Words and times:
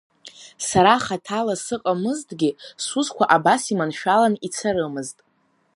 Сара 0.67 0.93
хаҭала 1.05 1.55
сыҟамызҭгьы, 1.63 2.49
сусқәа 2.85 3.25
абас 3.35 3.63
иманшәалан 3.73 4.33
ицарымызт. 4.47 5.17